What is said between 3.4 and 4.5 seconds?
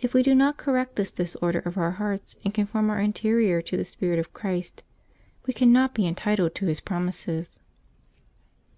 to the spirit of